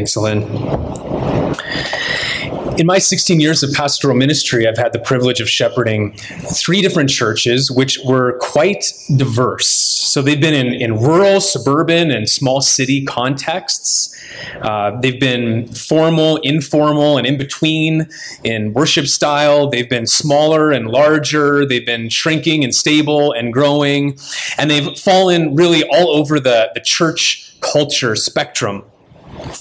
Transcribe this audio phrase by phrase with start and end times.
[0.00, 0.16] Thanks.
[2.78, 7.10] In my 16 years of pastoral ministry, I've had the privilege of shepherding three different
[7.10, 9.66] churches, which were quite diverse.
[9.68, 14.16] So they've been in, in rural, suburban, and small city contexts.
[14.62, 18.08] Uh, they've been formal, informal, and in between
[18.42, 19.68] in worship style.
[19.68, 21.66] They've been smaller and larger.
[21.66, 24.18] They've been shrinking and stable and growing.
[24.56, 28.84] And they've fallen really all over the, the church culture spectrum.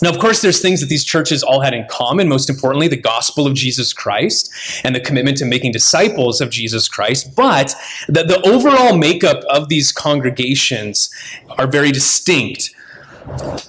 [0.01, 2.27] Now, of course, there's things that these churches all had in common.
[2.27, 4.51] Most importantly, the gospel of Jesus Christ
[4.83, 7.35] and the commitment to making disciples of Jesus Christ.
[7.35, 7.75] But
[8.07, 11.09] the, the overall makeup of these congregations
[11.57, 12.73] are very distinct.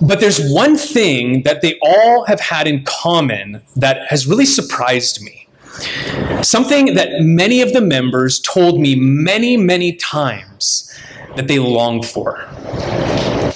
[0.00, 5.22] But there's one thing that they all have had in common that has really surprised
[5.22, 5.48] me.
[6.42, 10.90] Something that many of the members told me many, many times
[11.36, 12.48] that they long for.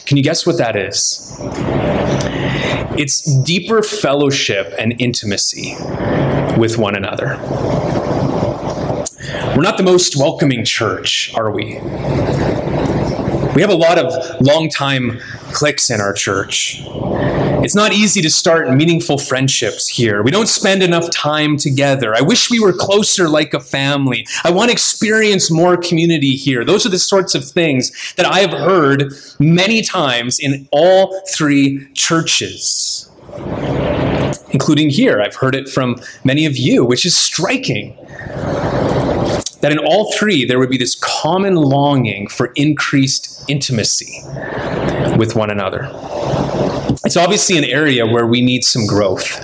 [0.06, 1.36] Can you guess what that is?
[2.98, 5.74] It's deeper fellowship and intimacy
[6.58, 7.38] with one another.
[9.56, 11.80] We're not the most welcoming church, are we?
[13.54, 15.20] We have a lot of long-time
[15.52, 16.82] cliques in our church.
[17.64, 20.22] It's not easy to start meaningful friendships here.
[20.22, 22.14] We don't spend enough time together.
[22.14, 24.26] I wish we were closer like a family.
[24.44, 26.62] I want to experience more community here.
[26.62, 31.88] Those are the sorts of things that I have heard many times in all three
[31.94, 33.10] churches,
[34.50, 35.22] including here.
[35.22, 37.96] I've heard it from many of you, which is striking
[39.62, 44.20] that in all three there would be this common longing for increased intimacy
[45.16, 45.90] with one another.
[47.04, 49.38] It's obviously an area where we need some growth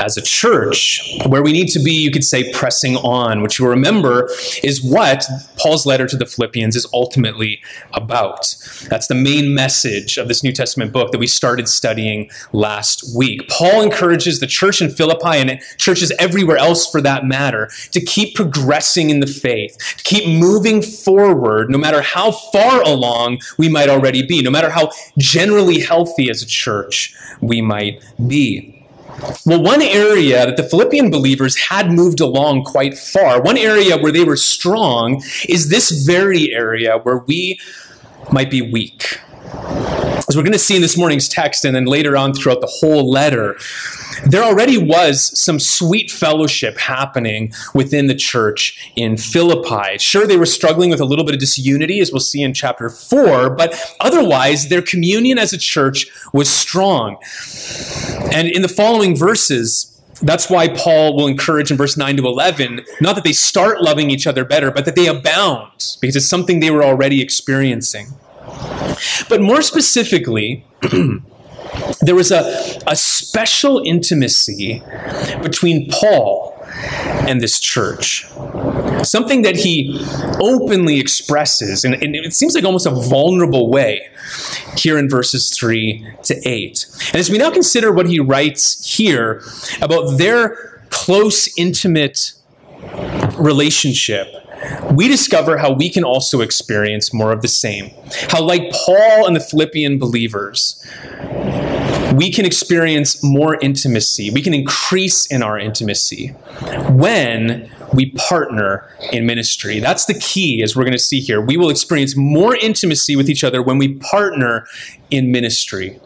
[0.00, 3.68] as a church, where we need to be, you could say, pressing on, which you
[3.68, 4.28] remember
[4.64, 5.24] is what
[5.56, 7.60] Paul's letter to the Philippians is ultimately
[7.92, 8.54] about.
[8.88, 13.48] That's the main message of this New Testament book that we started studying last week.
[13.48, 18.34] Paul encourages the church in Philippi and churches everywhere else for that matter to keep
[18.34, 23.88] progressing in the faith, to keep moving forward no matter how far along we might
[23.88, 28.74] already be, no matter how generally healthy as a church we might be.
[29.44, 34.12] Well, one area that the Philippian believers had moved along quite far, one area where
[34.12, 37.58] they were strong, is this very area where we
[38.30, 39.18] might be weak.
[40.28, 42.66] As we're going to see in this morning's text and then later on throughout the
[42.66, 43.56] whole letter,
[44.26, 49.96] there already was some sweet fellowship happening within the church in Philippi.
[49.98, 52.90] Sure, they were struggling with a little bit of disunity, as we'll see in chapter
[52.90, 57.16] 4, but otherwise, their communion as a church was strong.
[58.32, 62.84] And in the following verses, that's why Paul will encourage in verse 9 to 11,
[63.00, 66.60] not that they start loving each other better, but that they abound, because it's something
[66.60, 68.08] they were already experiencing.
[69.28, 70.64] But more specifically,
[72.00, 74.82] there was a, a special intimacy
[75.42, 76.54] between Paul
[77.28, 78.26] and this church.
[79.02, 80.00] Something that he
[80.40, 84.08] openly expresses, and, and, it seems like almost a vulnerable way
[84.76, 86.86] here in verses 3 to 8.
[87.08, 89.42] And as we now consider what he writes here
[89.80, 92.32] about their close, intimate
[93.38, 94.28] relationship,
[94.92, 97.90] we discover how we can also experience more of the same.
[98.28, 100.84] How, like Paul and the Philippian believers,
[102.14, 104.30] we can experience more intimacy.
[104.30, 106.28] We can increase in our intimacy
[106.88, 109.80] when we partner in ministry.
[109.80, 111.40] That's the key, as we're going to see here.
[111.40, 114.66] We will experience more intimacy with each other when we partner
[115.10, 116.00] in ministry.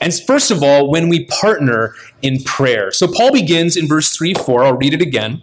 [0.00, 2.90] And first of all, when we partner in prayer.
[2.90, 4.64] So Paul begins in verse 3 4.
[4.64, 5.42] I'll read it again.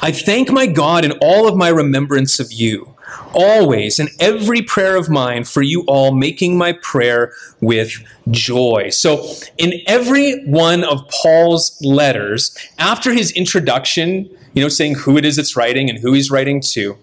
[0.00, 2.94] I thank my God in all of my remembrance of you,
[3.34, 8.90] always in every prayer of mine for you all, making my prayer with joy.
[8.90, 15.24] So, in every one of Paul's letters, after his introduction, you know, saying who it
[15.24, 16.98] is that's writing and who he's writing to,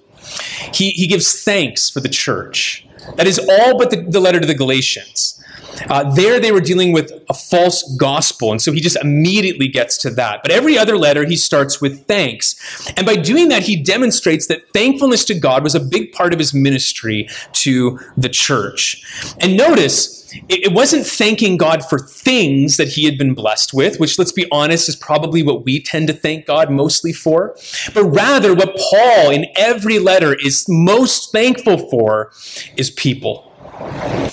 [0.74, 2.86] he, he gives thanks for the church.
[3.16, 5.44] That is all but the, the letter to the Galatians.
[5.88, 9.98] Uh, there, they were dealing with a false gospel, and so he just immediately gets
[10.00, 10.42] to that.
[10.44, 12.56] But every other letter, he starts with thanks.
[12.98, 16.40] And by doing that, he demonstrates that thankfulness to God was a big part of
[16.40, 19.04] his ministry to the church.
[19.40, 24.20] And notice, it wasn't thanking God for things that he had been blessed with, which,
[24.20, 27.56] let's be honest, is probably what we tend to thank God mostly for,
[27.94, 32.32] but rather what Paul in every letter is most thankful for
[32.78, 33.49] is people.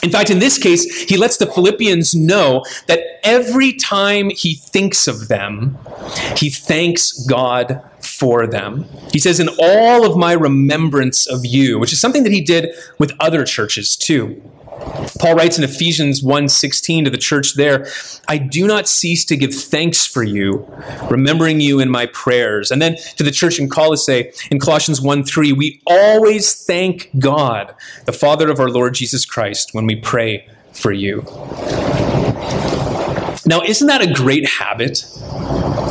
[0.02, 5.08] In fact, in this case, he lets the Philippians know that every time he thinks
[5.08, 5.78] of them,
[6.36, 8.86] he thanks God for them.
[9.12, 12.74] He says, In all of my remembrance of you, which is something that he did
[12.98, 14.42] with other churches too.
[15.18, 17.86] Paul writes in Ephesians 1:16 to the church there,
[18.28, 20.66] I do not cease to give thanks for you,
[21.10, 22.70] remembering you in my prayers.
[22.70, 27.74] And then to the church in Colossae, in Colossians 1:3, we always thank God,
[28.04, 31.24] the Father of our Lord Jesus Christ, when we pray for you.
[33.46, 35.04] Now, isn't that a great habit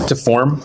[0.07, 0.61] to form?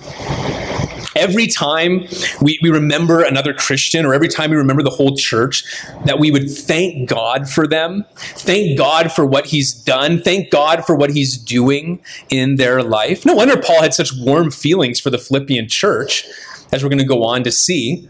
[1.17, 2.07] Every time
[2.41, 5.65] we, we remember another Christian or every time we remember the whole church,
[6.05, 10.85] that we would thank God for them, thank God for what he's done, thank God
[10.85, 13.25] for what he's doing in their life.
[13.27, 16.25] No wonder Paul had such warm feelings for the Philippian church,
[16.73, 18.09] as we're going to go on to see.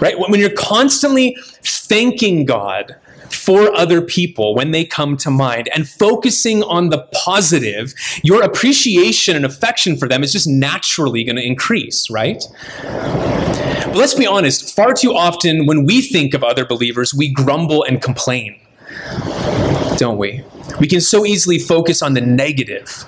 [0.00, 0.18] Right?
[0.18, 2.96] When you're constantly thanking God
[3.34, 9.36] for other people when they come to mind and focusing on the positive, your appreciation
[9.36, 12.44] and affection for them is just naturally going to increase, right?
[12.82, 17.84] But let's be honest, far too often when we think of other believers, we grumble
[17.84, 18.58] and complain,
[19.96, 20.44] don't we?
[20.80, 23.04] We can so easily focus on the negative.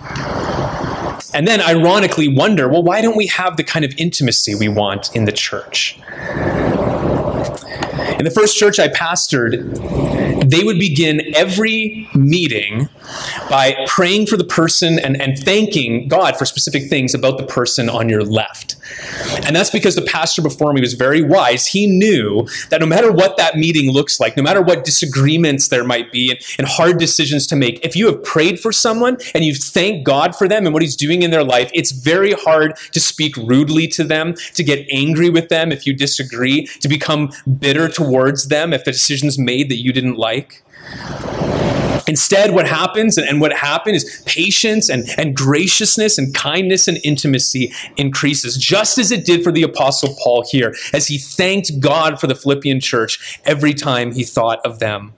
[1.33, 5.15] And then ironically wonder, well, why don't we have the kind of intimacy we want
[5.17, 5.99] in the church?
[8.19, 12.89] In the first church I pastored, they would begin every meeting
[13.49, 17.89] by praying for the person and, and thanking God for specific things about the person
[17.89, 18.77] on your left.
[19.47, 21.67] And that's because the pastor before me was very wise.
[21.67, 25.85] He knew that no matter what that meeting looks like, no matter what disagreements there
[25.85, 29.45] might be and, and hard decisions to make, if you have prayed for someone and
[29.45, 32.77] you've thanked God for them and what He's doing in their life, it's very hard
[32.93, 37.31] to speak rudely to them, to get angry with them if you disagree, to become
[37.59, 40.63] bitter towards them if the decision's made that you didn't like.
[42.07, 47.73] Instead, what happens and what happened is patience and, and graciousness and kindness and intimacy
[47.97, 52.27] increases, just as it did for the Apostle Paul here, as he thanked God for
[52.27, 55.15] the Philippian church every time he thought of them.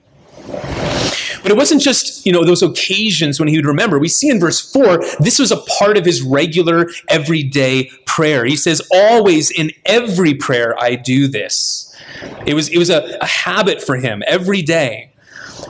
[1.43, 3.99] But it wasn't just, you know, those occasions when he would remember.
[3.99, 8.45] We see in verse 4, this was a part of his regular everyday prayer.
[8.45, 11.95] He says, Always in every prayer I do this.
[12.45, 15.11] It was, it was a, a habit for him every day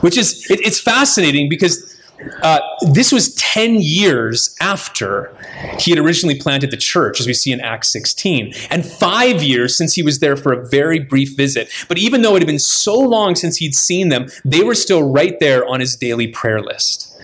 [0.00, 1.96] which is it, it's fascinating because
[2.42, 2.60] uh,
[2.92, 5.32] this was 10 years after
[5.78, 9.76] he had originally planted the church, as we see in Acts 16, and five years
[9.76, 11.70] since he was there for a very brief visit.
[11.86, 15.08] But even though it had been so long since he'd seen them, they were still
[15.08, 17.16] right there on his daily prayer list.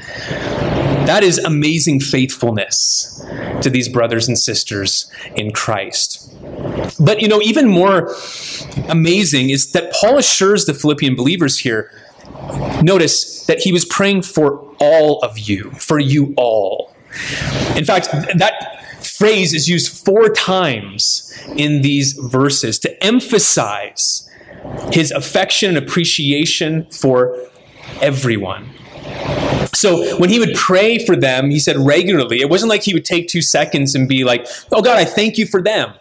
[1.06, 3.22] That is amazing faithfulness
[3.60, 6.32] to these brothers and sisters in Christ.
[6.98, 8.14] But you know, even more
[8.88, 11.90] amazing is that Paul assures the Philippian believers here
[12.82, 16.94] Notice that he was praying for all of you, for you all.
[17.76, 24.28] In fact, that phrase is used four times in these verses to emphasize
[24.92, 27.36] his affection and appreciation for
[28.00, 28.70] everyone.
[29.74, 33.04] So when he would pray for them, he said regularly, it wasn't like he would
[33.04, 35.92] take two seconds and be like, Oh God, I thank you for them.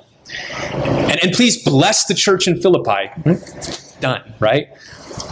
[0.61, 3.07] And, and please bless the church in Philippi.
[3.23, 3.99] Hmm?
[3.99, 4.69] Done, right?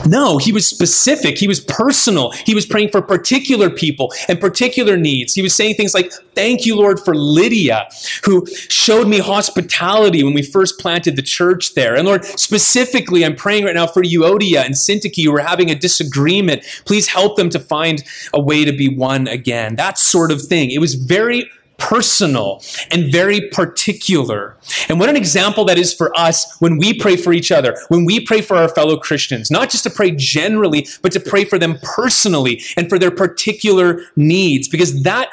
[0.05, 1.37] No, he was specific.
[1.37, 2.31] He was personal.
[2.31, 5.33] He was praying for particular people and particular needs.
[5.33, 7.87] He was saying things like, Thank you, Lord, for Lydia,
[8.23, 11.95] who showed me hospitality when we first planted the church there.
[11.95, 15.75] And Lord, specifically, I'm praying right now for Euodia and Syntyche who are having a
[15.75, 16.63] disagreement.
[16.85, 19.75] Please help them to find a way to be one again.
[19.75, 20.71] That sort of thing.
[20.71, 21.49] It was very
[21.81, 24.55] personal and very particular.
[24.87, 28.05] And what an example that is for us when we pray for each other, when
[28.05, 31.57] we pray for our fellow Christians, not just to pray generally, but to pray for
[31.57, 35.29] them personally and for their particular needs, because that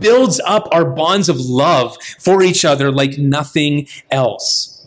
[0.00, 4.84] builds up our bonds of love for each other like nothing else.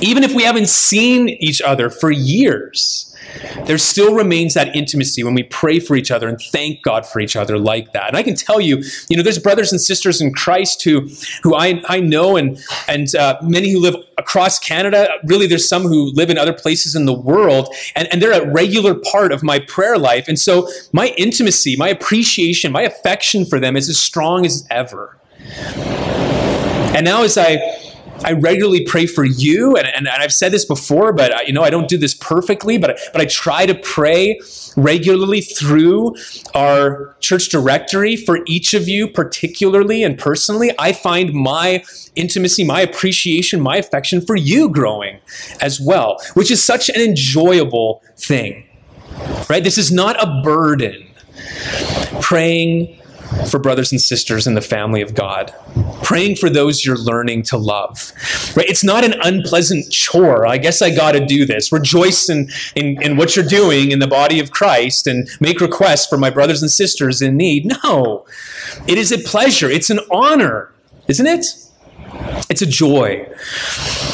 [0.00, 3.13] Even if we haven't seen each other for years,
[3.66, 7.20] there still remains that intimacy when we pray for each other and thank God for
[7.20, 8.08] each other like that.
[8.08, 11.08] And I can tell you, you know, there's brothers and sisters in Christ who,
[11.42, 15.08] who I, I know and, and uh, many who live across Canada.
[15.24, 18.50] Really, there's some who live in other places in the world, and, and they're a
[18.52, 20.28] regular part of my prayer life.
[20.28, 25.16] And so my intimacy, my appreciation, my affection for them is as strong as ever.
[26.94, 27.58] And now as I
[28.22, 31.52] I regularly pray for you, and, and, and I've said this before, but I, you
[31.52, 34.40] know I don't do this perfectly, but but I try to pray
[34.76, 36.14] regularly through
[36.54, 40.72] our church directory for each of you, particularly and personally.
[40.78, 45.18] I find my intimacy, my appreciation, my affection for you growing
[45.60, 48.66] as well, which is such an enjoyable thing.
[49.48, 49.62] Right?
[49.62, 51.06] This is not a burden.
[52.20, 53.00] Praying
[53.50, 55.54] for brothers and sisters in the family of God.
[56.02, 58.12] Praying for those you're learning to love.
[58.56, 58.68] Right?
[58.68, 60.46] It's not an unpleasant chore.
[60.46, 61.72] I guess I got to do this.
[61.72, 66.06] Rejoice in, in, in what you're doing in the body of Christ and make requests
[66.06, 67.72] for my brothers and sisters in need.
[67.84, 68.24] No,
[68.86, 69.70] it is a pleasure.
[69.70, 70.72] It's an honor,
[71.08, 71.46] isn't it?
[72.48, 73.26] It's a joy,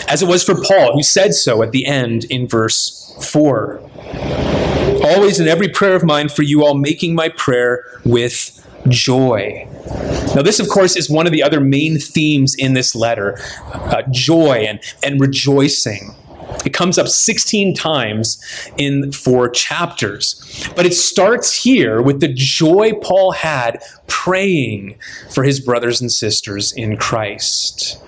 [0.09, 3.81] as it was for Paul, who said so at the end in verse 4.
[5.05, 8.57] Always in every prayer of mine for you all, making my prayer with
[8.89, 9.67] joy.
[10.35, 13.39] Now, this, of course, is one of the other main themes in this letter
[13.73, 16.15] uh, joy and, and rejoicing.
[16.65, 18.43] It comes up 16 times
[18.77, 20.69] in four chapters.
[20.77, 24.97] But it starts here with the joy Paul had praying
[25.31, 27.99] for his brothers and sisters in Christ.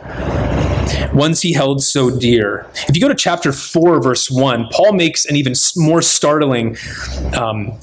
[1.15, 2.67] Ones he held so dear.
[2.89, 6.77] If you go to chapter 4, verse 1, Paul makes an even more startling
[7.35, 7.79] um,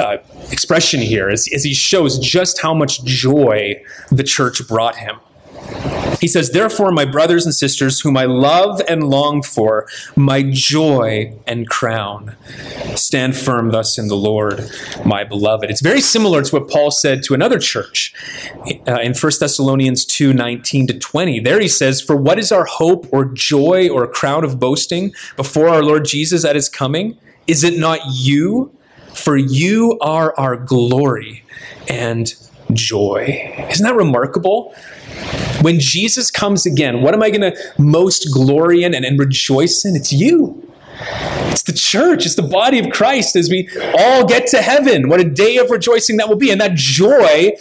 [0.00, 0.18] uh,
[0.50, 5.20] expression here as, as he shows just how much joy the church brought him.
[6.20, 11.34] He says, Therefore, my brothers and sisters, whom I love and long for, my joy
[11.46, 12.36] and crown,
[12.94, 14.70] stand firm thus in the Lord,
[15.04, 15.70] my beloved.
[15.70, 18.14] It's very similar to what Paul said to another church
[18.88, 21.40] uh, in 1 Thessalonians 2 19 to 20.
[21.40, 25.68] There he says, For what is our hope or joy or crown of boasting before
[25.68, 27.18] our Lord Jesus at his coming?
[27.46, 28.75] Is it not you?
[29.16, 31.42] For you are our glory
[31.88, 32.32] and
[32.72, 33.66] joy.
[33.70, 34.74] Isn't that remarkable?
[35.62, 39.84] When Jesus comes again, what am I going to most glory in and, and rejoice
[39.84, 39.96] in?
[39.96, 40.62] It's you.
[41.50, 43.68] It's the church, it's the body of Christ as we
[43.98, 45.08] all get to heaven.
[45.08, 46.50] What a day of rejoicing that will be.
[46.50, 47.52] And that joy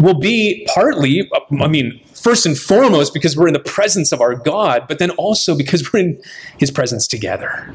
[0.00, 4.34] will be partly, I mean, first and foremost because we're in the presence of our
[4.34, 6.22] God, but then also because we're in
[6.58, 7.72] his presence together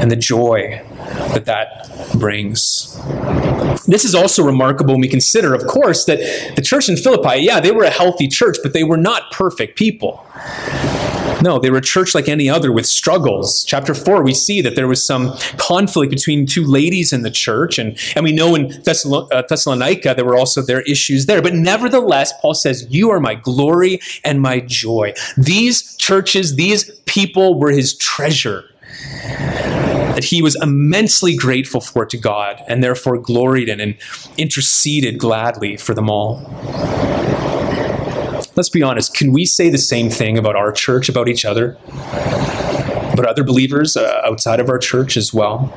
[0.00, 0.84] and the joy
[1.34, 2.96] that that brings.
[3.86, 6.18] This is also remarkable when we consider, of course, that
[6.56, 9.78] the church in Philippi, yeah, they were a healthy church, but they were not perfect
[9.78, 10.26] people.
[11.42, 13.62] No, they were a church like any other with struggles.
[13.62, 17.78] Chapter 4, we see that there was some conflict between two ladies in the church,
[17.78, 21.42] and, and we know in uh, Thessalonica there were also their issues there.
[21.42, 25.12] But nevertheless, Paul says, You are my glory and my joy.
[25.36, 28.64] These churches, these people were his treasure
[30.16, 33.96] that he was immensely grateful for to God and therefore gloried in and
[34.38, 36.38] interceded gladly for them all.
[38.56, 41.76] Let's be honest, can we say the same thing about our church, about each other,
[43.12, 45.70] about other believers uh, outside of our church as well?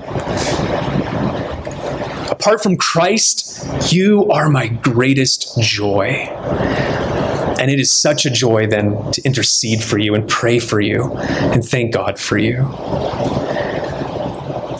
[2.32, 6.12] Apart from Christ, you are my greatest joy.
[7.60, 11.12] And it is such a joy then to intercede for you and pray for you
[11.18, 12.66] and thank God for you.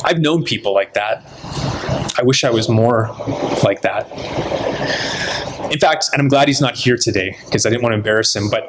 [0.10, 1.24] I've known people like that.
[2.18, 3.16] I wish I was more
[3.64, 4.10] like that.
[5.72, 8.36] In fact, and I'm glad he's not here today because I didn't want to embarrass
[8.36, 8.68] him, but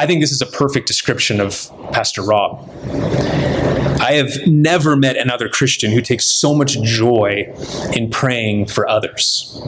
[0.00, 2.68] I think this is a perfect description of Pastor Rob.
[4.08, 7.52] I have never met another Christian who takes so much joy
[7.92, 9.60] in praying for others,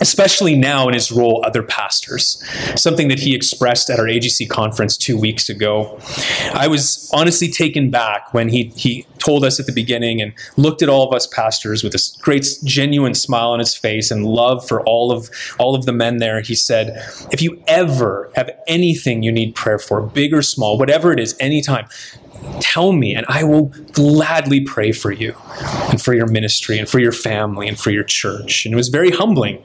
[0.00, 2.40] especially now in his role other pastors,
[2.76, 5.98] something that he expressed at our AGC conference two weeks ago.
[6.52, 10.80] I was honestly taken back when he, he told us at the beginning and looked
[10.80, 14.66] at all of us pastors with this great genuine smile on his face and love
[14.68, 15.28] for all of
[15.58, 16.40] all of the men there.
[16.42, 16.90] He said,
[17.32, 21.34] if you ever have anything you need prayer for, big or small, whatever it is,
[21.40, 21.88] anytime,
[22.60, 25.34] tell me and I will gladly pray for you
[25.90, 28.64] and for your ministry and for your family and for your church.
[28.64, 29.62] And it was very humbling.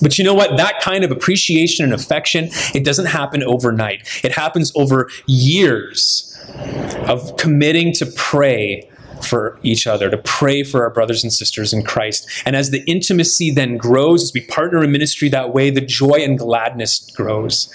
[0.00, 0.56] But you know what?
[0.56, 4.06] That kind of appreciation and affection, it doesn't happen overnight.
[4.22, 6.30] It happens over years
[7.08, 8.88] of committing to pray
[9.24, 12.28] for each other, to pray for our brothers and sisters in Christ.
[12.44, 16.20] And as the intimacy then grows, as we partner in ministry that way, the joy
[16.22, 17.72] and gladness grows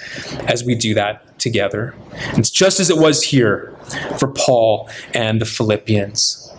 [0.47, 1.95] as we do that together.
[2.33, 3.75] It's just as it was here
[4.17, 6.51] for Paul and the Philippians.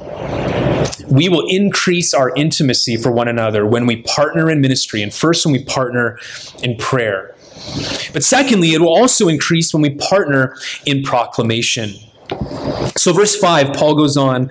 [1.11, 5.44] We will increase our intimacy for one another when we partner in ministry, and first
[5.44, 6.18] when we partner
[6.62, 7.35] in prayer.
[8.12, 10.56] But secondly, it will also increase when we partner
[10.87, 11.94] in proclamation.
[12.96, 14.49] So, verse 5, Paul goes on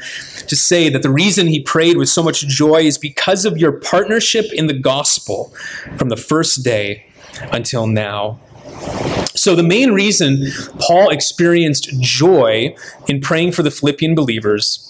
[0.47, 3.71] to say that the reason he prayed with so much joy is because of your
[3.71, 5.53] partnership in the gospel
[5.97, 7.05] from the first day
[7.51, 8.39] until now.
[9.35, 10.47] So, the main reason
[10.79, 12.75] Paul experienced joy
[13.07, 14.88] in praying for the Philippian believers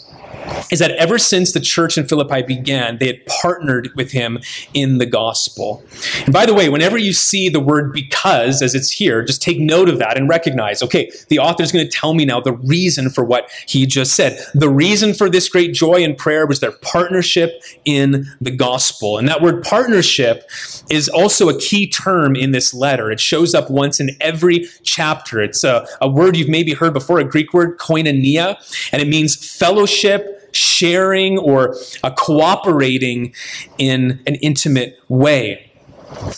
[0.72, 4.40] is that ever since the church in Philippi began, they had partnered with him
[4.74, 5.84] in the gospel.
[6.26, 9.60] And by the way, whenever you see the word because as it's here, just take
[9.60, 12.54] note of that and recognize, okay, the author is going to tell me now the
[12.54, 14.40] reason for what he just said.
[14.54, 19.18] The reason for this great joy and prayer was their partnership in the gospel.
[19.18, 20.50] And that word partnership
[20.90, 23.12] is also a key term in this letter.
[23.12, 25.42] It shows up once in every chapter.
[25.42, 28.58] It's a, a word you've maybe heard before, a Greek word, koinonia,
[28.92, 33.34] and it means fellowship sharing or uh, cooperating
[33.78, 35.70] in an intimate way.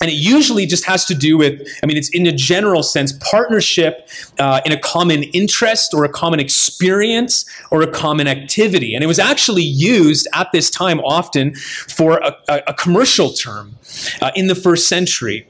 [0.02, 3.14] And it usually just has to do with, I mean, it's in a general sense,
[3.14, 8.94] partnership uh, in a common interest or a common experience or a common activity.
[8.94, 13.78] And it was actually used at this time often for a, a, a commercial term
[14.22, 15.48] uh, in the first century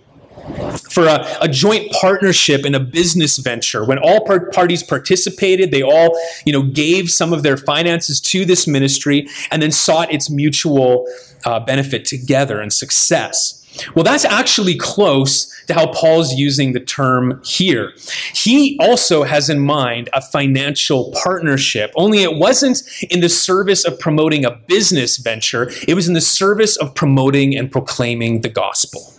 [0.89, 3.85] for a, a, joint partnership in a business venture.
[3.85, 8.45] When all par- parties participated they all you know gave some of their finances to
[8.45, 11.07] this ministry and then sought its mutual
[11.45, 13.60] uh, benefit together and success
[13.95, 17.93] well, that's actually close to how Paul's using the term here.
[18.33, 23.99] He also has in mind a financial partnership, only it wasn't in the service of
[23.99, 29.13] promoting a business venture, it was in the service of promoting and proclaiming the gospel.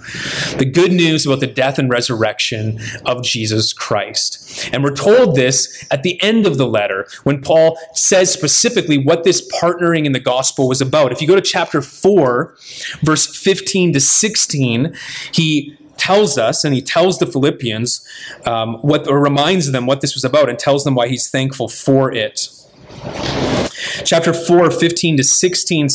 [0.59, 4.69] The good news about the death and resurrection of Jesus Christ.
[4.73, 9.25] And we're told this at the end of the letter when Paul says specifically what
[9.25, 11.13] this partnering in the gospel was about.
[11.13, 12.57] If you go to chapter 4,
[13.03, 14.01] verse 15 to
[14.43, 14.95] 16,
[15.33, 18.07] he tells us and he tells the Philippians
[18.47, 21.69] um, what or reminds them what this was about and tells them why he's thankful
[21.69, 22.49] for it.
[24.05, 25.89] Chapter 4, 15 to 16,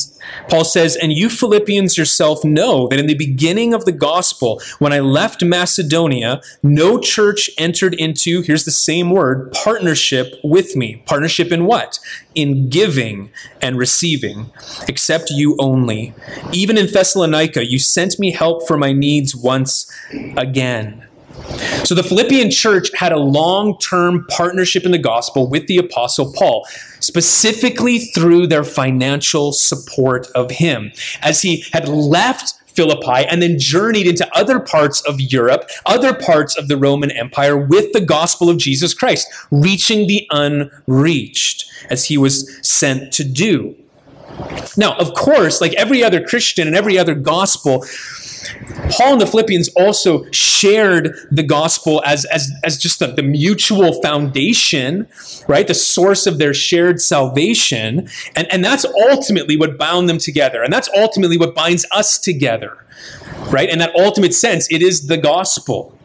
[0.50, 4.94] Paul says, And you Philippians yourself know that in the beginning of the gospel, when
[4.94, 11.04] I left Macedonia, no church entered into, here's the same word, partnership with me.
[11.06, 12.00] Partnership in what?
[12.36, 14.52] In giving and receiving,
[14.88, 16.14] except you only.
[16.52, 19.92] Even in Thessalonica, you sent me help for my needs once
[20.36, 21.07] again.
[21.84, 26.34] So the Philippian church had a long term partnership in the gospel with the Apostle
[26.34, 26.68] Paul,
[27.00, 30.92] specifically through their financial support of him.
[31.22, 36.56] As he had left Philippi and then journeyed into other parts of Europe, other parts
[36.56, 42.18] of the Roman Empire with the gospel of Jesus Christ, reaching the unreached as he
[42.18, 43.76] was sent to do.
[44.78, 47.84] Now, of course, like every other Christian and every other gospel,
[48.92, 54.02] Paul and the Philippians also shared the gospel as, as, as just the, the mutual
[54.02, 55.08] foundation,
[55.48, 55.68] right?
[55.68, 58.08] The source of their shared salvation.
[58.36, 60.64] And, and that's ultimately what bound them together.
[60.64, 62.86] And that's ultimately what binds us together,
[63.50, 63.70] right?
[63.70, 65.98] In that ultimate sense, it is the gospel.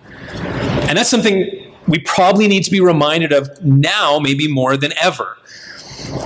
[0.88, 5.37] And that's something we probably need to be reminded of now, maybe more than ever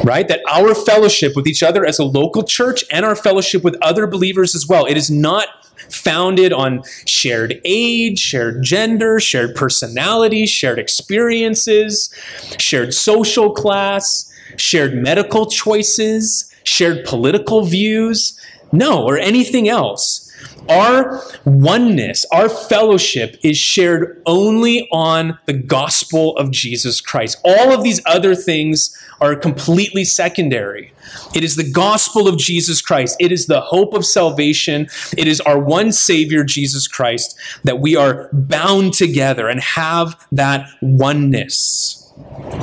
[0.04, 0.26] right?
[0.28, 4.06] That our fellowship with each other as a local church and our fellowship with other
[4.06, 5.48] believers as well, it is not
[5.90, 12.10] founded on shared age, shared gender, shared personality, shared experiences,
[12.58, 18.38] shared social class, shared medical choices, shared political views.
[18.72, 20.25] No, or anything else.
[20.68, 27.38] Our oneness, our fellowship is shared only on the gospel of Jesus Christ.
[27.44, 30.92] All of these other things are completely secondary.
[31.34, 33.16] It is the gospel of Jesus Christ.
[33.20, 34.88] It is the hope of salvation.
[35.16, 40.68] It is our one Savior, Jesus Christ, that we are bound together and have that
[40.82, 42.02] oneness.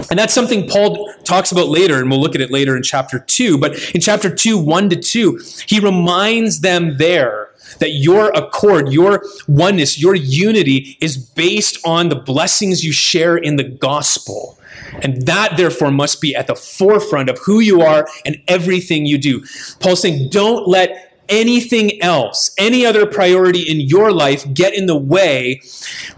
[0.10, 3.20] And that's something Paul talks about later, and we'll look at it later in chapter
[3.20, 3.58] 2.
[3.58, 7.43] But in chapter 2, 1 to 2, he reminds them there
[7.80, 13.56] that your accord, your oneness, your unity is based on the blessings you share in
[13.56, 14.58] the gospel.
[15.02, 19.18] And that, therefore, must be at the forefront of who you are and everything you
[19.18, 19.44] do.
[19.80, 24.98] Paul's saying, don't let anything else, any other priority in your life get in the
[24.98, 25.62] way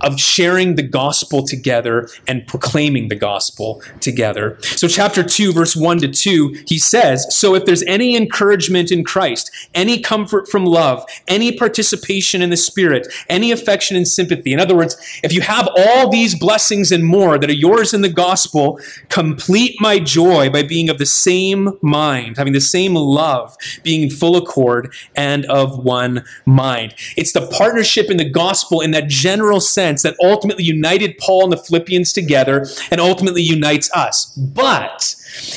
[0.02, 4.58] of sharing the gospel together and proclaiming the gospel together.
[4.62, 9.04] So, chapter 2, verse 1 to 2, he says, So if there's any encouragement in
[9.04, 14.60] Christ, any comfort from love, any participation in the Spirit, any affection and sympathy, in
[14.60, 18.10] other words, if you have all these blessings and more that are yours in the
[18.10, 24.04] gospel, complete my joy by being of the same mind, having the same love, being
[24.04, 26.96] in full accord and of one mind.
[27.18, 31.54] It's the partnership in the gospel in that general sense that ultimately united Paul and
[31.54, 34.28] the Philippians together and ultimately unites us.
[34.38, 35.16] But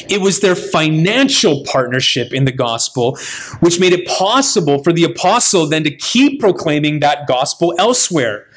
[0.08, 3.16] it was their financial partnership in the gospel
[3.60, 8.47] which made it possible for the apostle then to keep proclaiming that gospel elsewhere.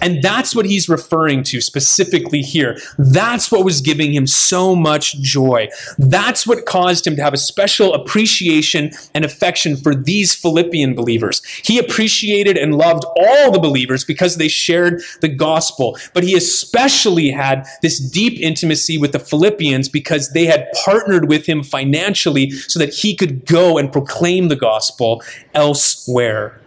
[0.00, 2.78] And that's what he's referring to specifically here.
[2.98, 5.68] That's what was giving him so much joy.
[5.98, 11.42] That's what caused him to have a special appreciation and affection for these Philippian believers.
[11.64, 17.30] He appreciated and loved all the believers because they shared the gospel, but he especially
[17.30, 22.78] had this deep intimacy with the Philippians because they had partnered with him financially so
[22.78, 25.22] that he could go and proclaim the gospel
[25.54, 26.60] elsewhere.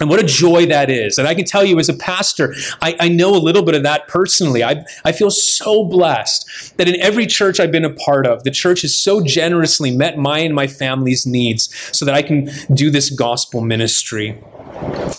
[0.00, 1.18] And what a joy that is.
[1.18, 3.82] And I can tell you as a pastor, I, I, know a little bit of
[3.84, 4.62] that personally.
[4.62, 8.50] I, I feel so blessed that in every church I've been a part of, the
[8.50, 12.90] church has so generously met my and my family's needs so that I can do
[12.90, 14.38] this gospel ministry.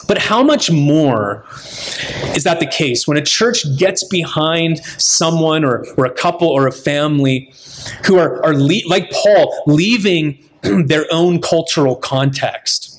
[0.08, 1.46] But how much more
[2.36, 6.68] is that the case when a church gets behind someone or, or a couple or
[6.68, 7.52] a family
[8.06, 12.97] who are, are le- like Paul, leaving their own cultural context?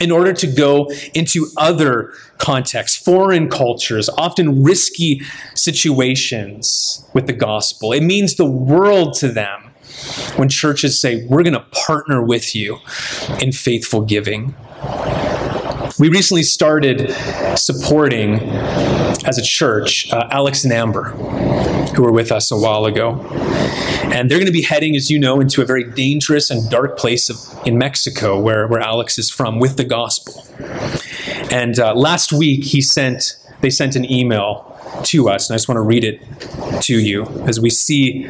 [0.00, 5.22] In order to go into other contexts, foreign cultures, often risky
[5.54, 7.92] situations with the gospel.
[7.92, 9.70] It means the world to them
[10.36, 12.78] when churches say, We're going to partner with you
[13.40, 14.54] in faithful giving.
[16.00, 17.10] We recently started
[17.58, 18.40] supporting,
[19.26, 21.10] as a church, uh, Alex and Amber,
[21.94, 23.20] who were with us a while ago.
[24.04, 26.96] And they're going to be heading, as you know, into a very dangerous and dark
[26.96, 30.46] place of, in Mexico, where, where Alex is from, with the gospel.
[31.50, 34.66] And uh, last week, he sent they sent an email
[35.04, 36.22] to us, and I just want to read it
[36.80, 38.26] to you as we see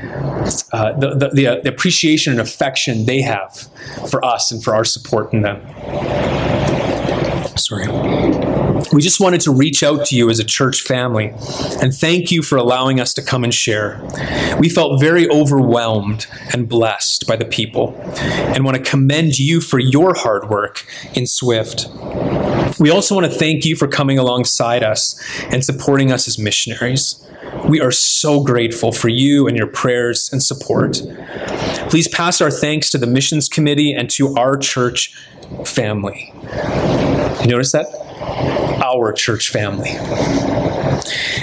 [0.72, 3.68] uh, the, the, the, uh, the appreciation and affection they have
[4.10, 5.60] for us and for our support in them.
[7.60, 8.49] Sorry.
[8.92, 11.32] We just wanted to reach out to you as a church family
[11.80, 14.00] and thank you for allowing us to come and share.
[14.58, 19.78] We felt very overwhelmed and blessed by the people and want to commend you for
[19.78, 21.88] your hard work in Swift.
[22.78, 27.24] We also want to thank you for coming alongside us and supporting us as missionaries.
[27.68, 31.02] We are so grateful for you and your prayers and support.
[31.90, 35.14] Please pass our thanks to the Missions Committee and to our church
[35.64, 36.32] family.
[37.40, 38.09] You notice that?
[38.82, 39.90] Our church family.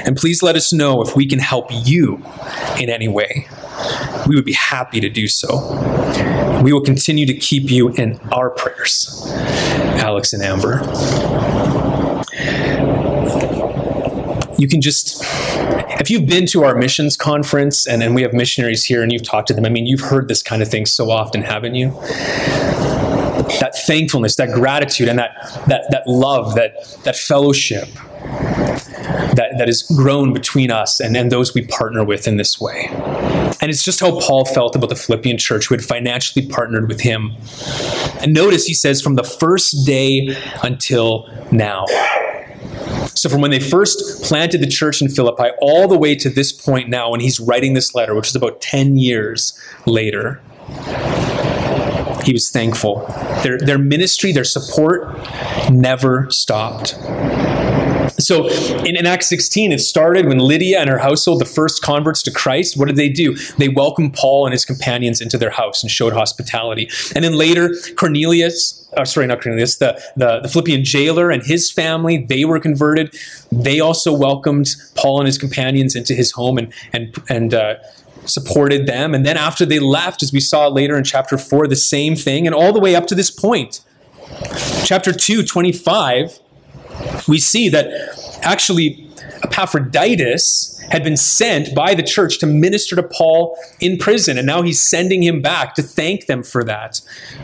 [0.06, 2.24] And please let us know if we can help you
[2.80, 3.48] in any way.
[4.28, 6.62] We would be happy to do so.
[6.64, 9.24] We will continue to keep you in our prayers.
[10.00, 10.82] Alex and Amber.
[14.58, 15.24] You can just
[16.00, 19.24] if you've been to our missions conference and, and we have missionaries here and you've
[19.24, 21.90] talked to them, I mean, you've heard this kind of thing so often, haven't you?
[23.60, 25.32] That thankfulness, that gratitude, and that,
[25.68, 27.88] that, that love, that, that fellowship
[29.38, 32.88] that, that is grown between us and, and those we partner with in this way.
[33.60, 37.02] And it's just how Paul felt about the Philippian church who had financially partnered with
[37.02, 37.34] him.
[38.22, 41.86] And notice he says, from the first day until now.
[43.14, 46.52] So, from when they first planted the church in Philippi all the way to this
[46.52, 50.40] point now, when he's writing this letter, which is about 10 years later,
[52.24, 53.06] he was thankful.
[53.44, 55.18] Their, their ministry, their support
[55.70, 56.96] never stopped.
[58.20, 58.48] So
[58.84, 62.32] in, in, Acts 16, it started when Lydia and her household, the first converts to
[62.32, 63.36] Christ, what did they do?
[63.58, 66.90] They welcomed Paul and his companions into their house and showed hospitality.
[67.14, 71.72] And then later, Cornelius, oh, sorry, not Cornelius, the, the, the Philippian jailer and his
[71.72, 73.16] family, they were converted.
[73.52, 77.76] They also welcomed Paul and his companions into his home and, and, and uh,
[78.28, 79.14] supported them.
[79.14, 82.46] And then after they left, as we saw later in chapter 4, the same thing,
[82.46, 83.82] and all the way up to this point.
[84.84, 86.40] Chapter 2, 25,
[87.28, 87.88] we see that
[88.44, 89.08] actually
[89.44, 94.62] Epaphroditus had been sent by the church to minister to Paul in prison, and now
[94.62, 97.02] he's sending him back to thank them for that.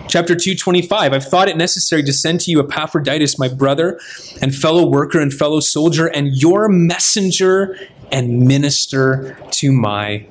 [0.07, 3.99] Chapter 225 I've thought it necessary to send to you Epaphroditus, my brother
[4.41, 7.77] and fellow worker and fellow soldier, and your messenger
[8.11, 10.25] and minister to my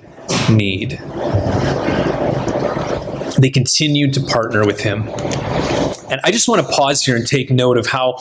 [0.51, 1.01] need.
[3.39, 5.09] They continued to partner with him.
[6.13, 8.19] And I just want to pause here and take note of how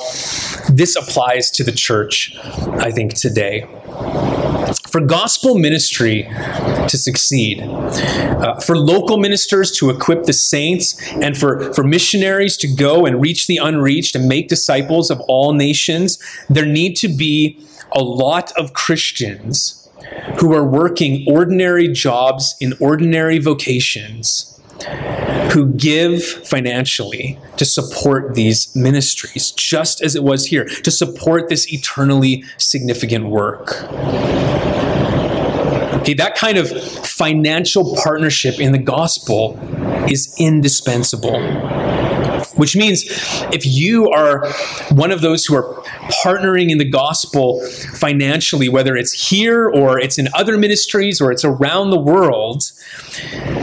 [0.69, 2.35] this applies to the church,
[2.79, 3.67] I think, today.
[4.87, 6.23] For gospel ministry
[6.87, 12.73] to succeed, uh, for local ministers to equip the saints, and for, for missionaries to
[12.73, 16.17] go and reach the unreached and make disciples of all nations,
[16.49, 17.59] there need to be
[17.91, 19.80] a lot of Christians
[20.39, 24.47] who are working ordinary jobs in ordinary vocations
[25.53, 31.71] who give financially to support these ministries, just as it was here, to support this
[31.71, 33.83] eternally significant work.
[36.01, 36.69] Okay, that kind of
[37.05, 39.59] financial partnership in the gospel
[40.09, 41.39] is indispensable.
[42.55, 43.03] Which means
[43.53, 44.47] if you are
[44.91, 45.81] one of those who are
[46.23, 51.45] partnering in the gospel financially, whether it's here or it's in other ministries or it's
[51.45, 52.71] around the world,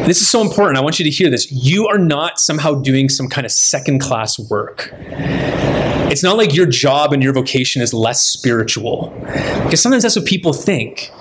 [0.07, 0.79] this is so important.
[0.79, 1.51] I want you to hear this.
[1.53, 4.93] You are not somehow doing some kind of second class work.
[6.11, 9.13] It's not like your job and your vocation is less spiritual.
[9.65, 11.13] Because sometimes that's what people think.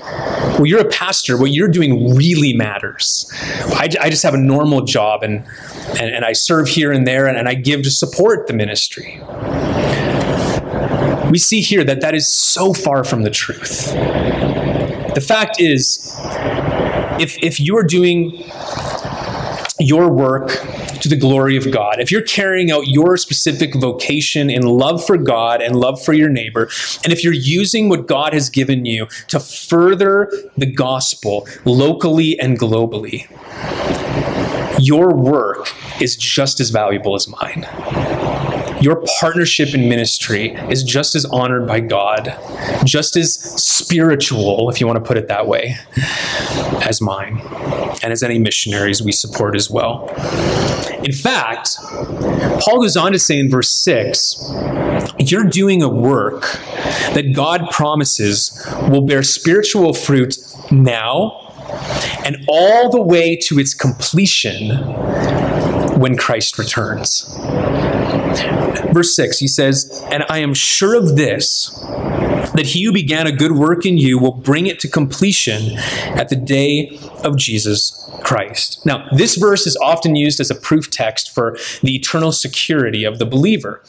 [0.58, 1.38] Well, you're a pastor.
[1.38, 3.30] What you're doing really matters.
[3.68, 5.46] I, I just have a normal job and,
[6.00, 9.22] and, and I serve here and there and, and I give to support the ministry.
[11.30, 13.92] We see here that that is so far from the truth.
[15.14, 16.16] The fact is,
[17.20, 18.44] if, if you are doing
[19.80, 20.50] your work
[21.02, 25.18] to the glory of God, if you're carrying out your specific vocation in love for
[25.18, 26.70] God and love for your neighbor,
[27.04, 32.60] and if you're using what God has given you to further the gospel locally and
[32.60, 33.28] globally,
[34.80, 38.47] your work is just as valuable as mine.
[38.82, 42.38] Your partnership in ministry is just as honored by God,
[42.84, 45.76] just as spiritual, if you want to put it that way,
[46.84, 47.40] as mine,
[48.04, 50.08] and as any missionaries we support as well.
[51.04, 51.78] In fact,
[52.60, 54.36] Paul goes on to say in verse 6
[55.20, 56.42] you're doing a work
[57.14, 58.52] that God promises
[58.90, 60.38] will bear spiritual fruit
[60.72, 61.44] now
[62.26, 64.78] and all the way to its completion
[66.00, 67.34] when Christ returns.
[68.94, 71.70] Verse 6, he says, And I am sure of this,
[72.56, 75.78] that he who began a good work in you will bring it to completion
[76.18, 78.86] at the day of Jesus Christ.
[78.86, 83.20] Now, this verse is often used as a proof text for the eternal security of
[83.20, 83.82] the believer.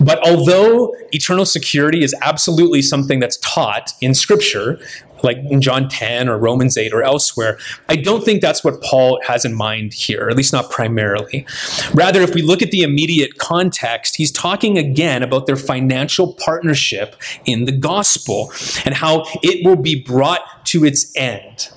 [0.00, 4.78] But although eternal security is absolutely something that's taught in Scripture,
[5.22, 7.58] like in John 10 or Romans 8 or elsewhere.
[7.88, 11.46] I don't think that's what Paul has in mind here, at least not primarily.
[11.94, 17.16] Rather, if we look at the immediate context, he's talking again about their financial partnership
[17.44, 18.52] in the gospel
[18.84, 21.68] and how it will be brought to its end.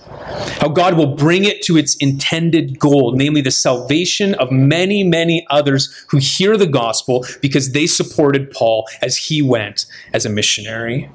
[0.59, 5.45] How God will bring it to its intended goal, namely the salvation of many, many
[5.49, 11.09] others who hear the gospel because they supported Paul as he went as a missionary.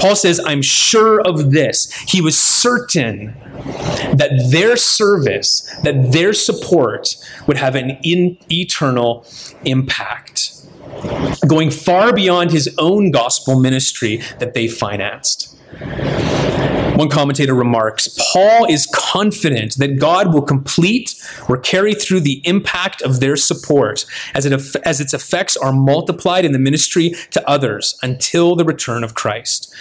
[0.00, 1.92] Paul says, I'm sure of this.
[2.08, 3.34] He was certain
[4.12, 9.26] that their service, that their support would have an in, eternal
[9.64, 10.52] impact,
[11.46, 15.55] going far beyond his own gospel ministry that they financed.
[16.96, 21.14] One commentator remarks Paul is confident that God will complete
[21.46, 26.46] or carry through the impact of their support as, it, as its effects are multiplied
[26.46, 29.74] in the ministry to others until the return of Christ.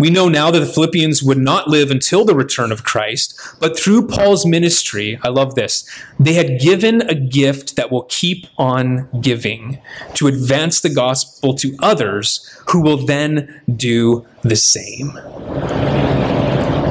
[0.00, 3.78] We know now that the Philippians would not live until the return of Christ, but
[3.78, 5.84] through Paul's ministry, I love this,
[6.18, 9.78] they had given a gift that will keep on giving
[10.14, 15.08] to advance the gospel to others who will then do the same.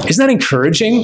[0.07, 1.03] Isn't that encouraging?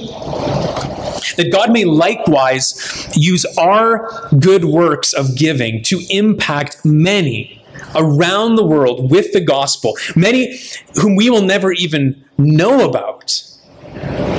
[1.37, 7.63] That God may likewise use our good works of giving to impact many
[7.95, 10.59] around the world with the gospel, many
[11.01, 13.41] whom we will never even know about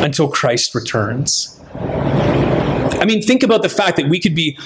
[0.03, 1.59] until Christ returns.
[3.01, 4.59] I mean, think about the fact that we could be,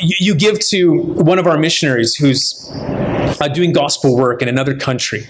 [0.00, 4.74] you, you give to one of our missionaries who's uh, doing gospel work in another
[4.74, 5.26] country.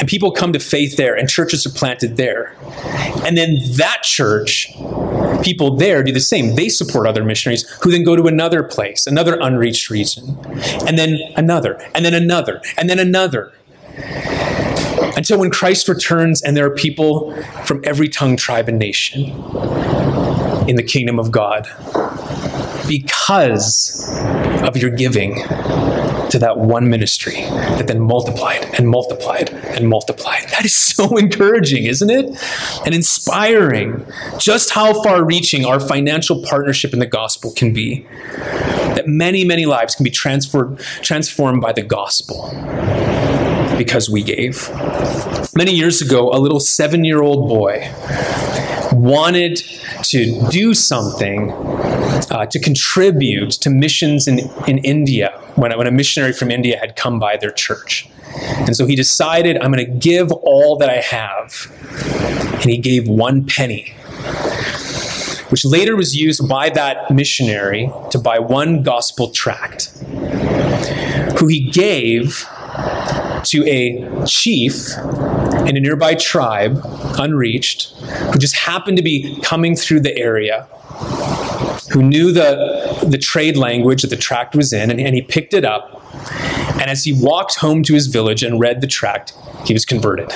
[0.00, 2.56] And people come to faith there, and churches are planted there.
[3.26, 4.72] And then that church,
[5.42, 6.54] people there do the same.
[6.54, 10.38] They support other missionaries who then go to another place, another unreached region,
[10.86, 13.52] and then another, and then another, and then another.
[15.16, 17.34] Until when Christ returns and there are people
[17.66, 19.24] from every tongue, tribe, and nation
[20.66, 21.68] in the kingdom of God
[22.88, 24.08] because
[24.62, 25.42] of your giving
[26.30, 30.48] to that one ministry that then multiplied and multiplied and multiplied.
[30.50, 32.26] That is so encouraging, isn't it?
[32.84, 34.06] And inspiring
[34.38, 38.06] just how far reaching our financial partnership in the gospel can be.
[38.94, 42.50] That many, many lives can be transferred, transformed by the gospel
[43.76, 44.68] because we gave.
[45.56, 47.90] Many years ago, a little seven year old boy
[48.92, 49.56] wanted
[50.02, 51.48] to do something
[52.30, 56.96] uh, to contribute to missions in, in India when, when a missionary from India had
[56.96, 58.08] come by their church.
[58.66, 61.66] And so he decided, I'm going to give all that I have.
[62.60, 63.94] And he gave one penny.
[65.50, 69.88] which later was used by that missionary to buy one gospel tract,
[71.38, 72.46] who he gave
[73.44, 74.96] to a chief
[75.66, 76.80] in a nearby tribe,
[77.18, 77.92] unreached,
[78.32, 80.68] who just happened to be coming through the area,
[81.90, 85.54] who knew the, the trade language that the tract was in, and, and he picked
[85.54, 86.02] it up.
[86.80, 89.34] And as he walked home to his village and read the tract,
[89.66, 90.32] he was converted.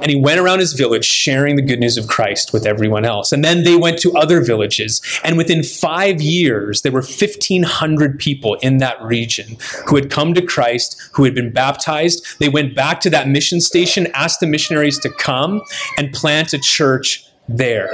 [0.00, 3.32] And he went around his village sharing the good news of Christ with everyone else.
[3.32, 5.02] And then they went to other villages.
[5.22, 9.56] And within five years, there were 1,500 people in that region
[9.86, 12.38] who had come to Christ, who had been baptized.
[12.38, 15.62] They went back to that mission station, asked the missionaries to come
[15.98, 17.90] and plant a church there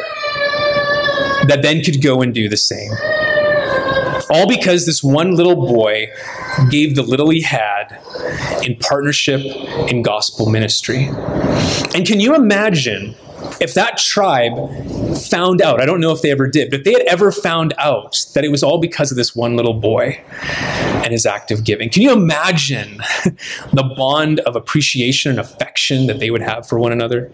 [1.48, 2.90] that then could go and do the same.
[4.30, 6.08] All because this one little boy
[6.70, 7.98] gave the little he had
[8.62, 9.40] in partnership
[9.88, 11.08] in gospel ministry.
[11.94, 13.14] And can you imagine
[13.60, 14.52] if that tribe
[15.16, 17.74] found out, I don't know if they ever did, but if they had ever found
[17.78, 20.20] out that it was all because of this one little boy
[21.04, 22.98] and his act of giving, can you imagine
[23.72, 27.30] the bond of appreciation and affection that they would have for one another?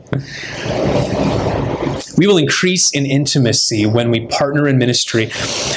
[2.22, 5.28] We will increase in intimacy when we partner in ministry,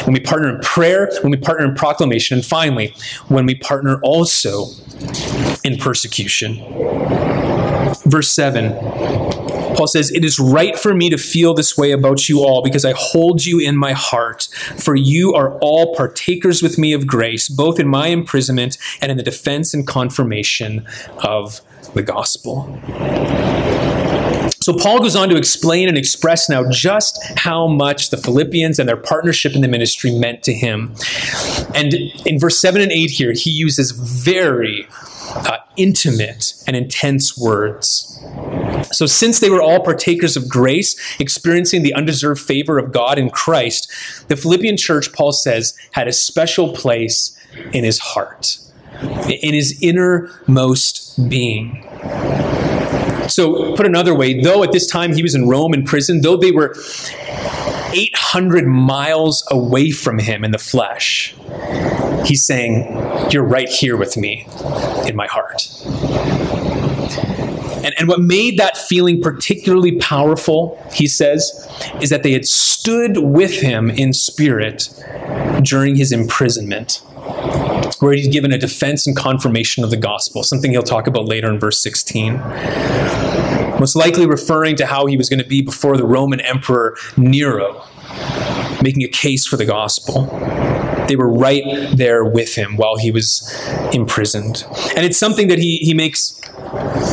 [0.03, 2.93] when we partner in prayer, when we partner in proclamation, and finally,
[3.29, 4.67] when we partner also
[5.63, 6.58] in persecution.
[8.05, 8.73] Verse 7.
[9.75, 12.86] Paul says, It is right for me to feel this way about you all because
[12.86, 14.43] I hold you in my heart.
[14.77, 19.17] For you are all partakers with me of grace, both in my imprisonment and in
[19.17, 20.86] the defense and confirmation
[21.23, 21.62] of
[21.93, 22.79] the gospel.
[24.61, 28.89] So Paul goes on to explain and express now just how much the Philippians and
[28.89, 30.95] their partnership in the ministry meant to him.
[31.75, 31.93] And
[32.25, 34.87] in verse 7 and 8 here, he uses very
[35.35, 38.19] uh, intimate and intense words.
[38.91, 43.29] So, since they were all partakers of grace, experiencing the undeserved favor of God in
[43.29, 43.91] Christ,
[44.29, 47.37] the Philippian church, Paul says, had a special place
[47.73, 48.57] in his heart,
[49.01, 51.81] in his innermost being.
[53.27, 56.38] So, put another way, though at this time he was in Rome in prison, though
[56.38, 56.75] they were
[57.91, 61.36] 800 miles away from him in the flesh,
[62.25, 64.47] he's saying, You're right here with me
[65.08, 65.71] in my heart.
[67.84, 71.67] And, and what made that feeling particularly powerful, he says,
[72.01, 74.89] is that they had stood with him in spirit
[75.62, 77.01] during his imprisonment
[77.99, 81.49] where he's given a defense and confirmation of the gospel, something he'll talk about later
[81.49, 82.38] in verse 16.
[83.79, 87.83] Most likely referring to how he was going to be before the Roman Emperor Nero,
[88.81, 90.25] making a case for the gospel.
[91.07, 91.63] They were right
[91.95, 93.47] there with him while he was
[93.93, 94.65] imprisoned.
[94.95, 96.39] And it's something that he, he makes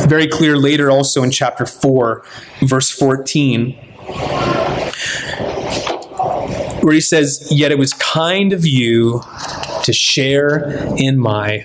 [0.07, 2.25] very clear later also in chapter 4,
[2.62, 3.79] verse 14
[6.83, 9.22] where he says, Yet it was kind of you
[9.83, 11.64] to share in my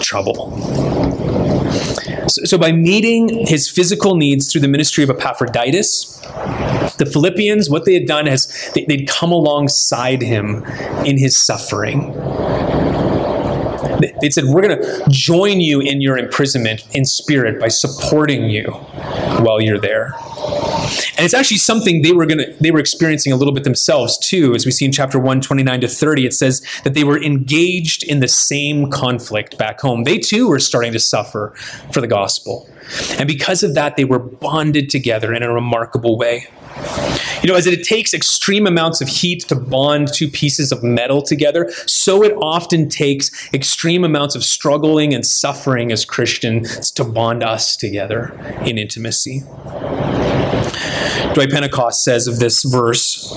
[0.00, 0.50] trouble.
[2.28, 6.20] So, so, by meeting his physical needs through the ministry of Epaphroditus,
[6.98, 10.64] the Philippians, what they had done is they, they'd come alongside him
[11.04, 12.12] in his suffering.
[14.20, 18.64] They said, We're going to join you in your imprisonment in spirit by supporting you
[19.42, 20.14] while you're there.
[21.16, 24.18] And it's actually something they were going to they were experiencing a little bit themselves
[24.18, 27.22] too as we see in chapter 1 29 to 30 it says that they were
[27.22, 30.04] engaged in the same conflict back home.
[30.04, 31.54] They too were starting to suffer
[31.92, 32.68] for the gospel.
[33.18, 36.48] And because of that they were bonded together in a remarkable way.
[37.42, 41.22] You know, as it takes extreme amounts of heat to bond two pieces of metal
[41.22, 47.42] together, so it often takes extreme amounts of struggling and suffering as Christians to bond
[47.42, 48.32] us together
[48.64, 49.40] in intimacy.
[51.34, 53.32] Dwight Pentecost says of this verse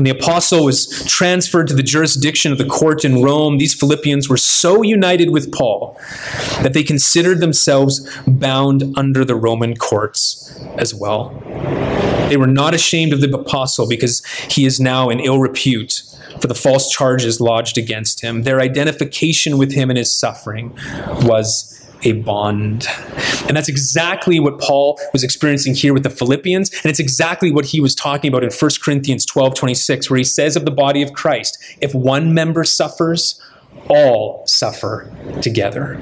[0.00, 4.30] when the apostle was transferred to the jurisdiction of the court in Rome, these Philippians
[4.30, 6.00] were so united with Paul
[6.62, 11.34] that they considered themselves bound under the Roman courts as well.
[12.30, 16.02] They were not ashamed of the apostle because he is now in ill repute
[16.40, 18.44] for the false charges lodged against him.
[18.44, 20.72] Their identification with him and his suffering
[21.22, 22.86] was a bond.
[23.48, 26.70] And that's exactly what Paul was experiencing here with the Philippians.
[26.70, 30.24] And it's exactly what he was talking about in 1 Corinthians 12 26, where he
[30.24, 33.40] says of the body of Christ, if one member suffers,
[33.88, 35.12] all suffer
[35.42, 35.98] together.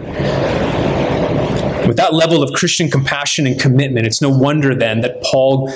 [1.88, 5.72] With that level of Christian compassion and commitment, it's no wonder then that Paul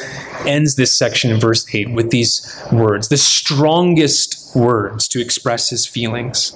[0.46, 5.87] ends this section in verse 8 with these words, the strongest words to express his
[5.87, 6.55] feelings.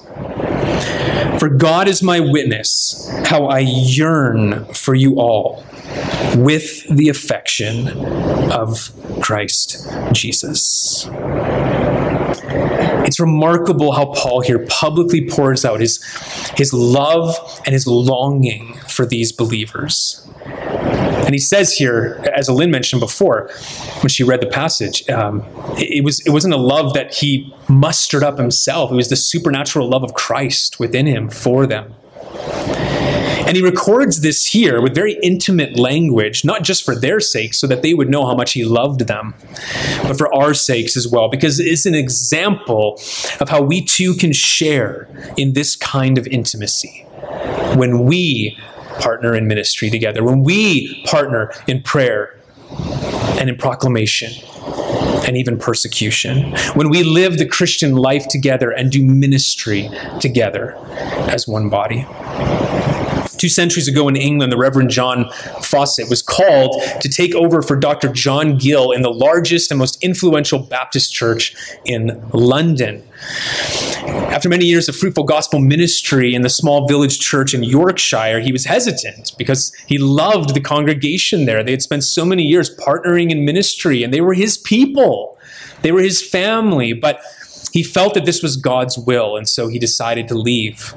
[1.38, 5.64] For God is my witness, how I yearn for you all
[6.36, 7.88] with the affection
[8.52, 8.92] of
[9.22, 11.08] Christ Jesus.
[13.06, 16.02] It's remarkable how Paul here publicly pours out his,
[16.56, 20.26] his love and his longing for these believers.
[20.44, 23.48] And he says here, as Lynn mentioned before,
[24.00, 25.44] when she read the passage, um,
[25.76, 28.92] it, it, was it wasn't a love that he mustered up himself.
[28.92, 31.94] It was the supernatural love of Christ within him for them.
[33.46, 37.66] And he records this here with very intimate language, not just for their sake, so
[37.68, 39.34] that they would know how much he loved them,
[40.02, 43.00] but for our sakes as well, because it's an example
[43.40, 47.02] of how we too can share in this kind of intimacy
[47.76, 48.58] when we
[48.98, 52.38] partner in ministry together, when we partner in prayer
[53.38, 54.32] and in proclamation
[55.26, 59.88] and even persecution, when we live the Christian life together and do ministry
[60.20, 60.74] together
[61.30, 62.06] as one body.
[63.38, 65.30] Two centuries ago in England, the Reverend John
[65.62, 68.08] Fawcett was called to take over for Dr.
[68.08, 73.02] John Gill in the largest and most influential Baptist church in London.
[74.06, 78.52] After many years of fruitful gospel ministry in the small village church in Yorkshire, he
[78.52, 81.62] was hesitant because he loved the congregation there.
[81.62, 85.38] They had spent so many years partnering in ministry, and they were his people,
[85.82, 86.92] they were his family.
[86.92, 87.20] But
[87.76, 90.94] he felt that this was God's will, and so he decided to leave.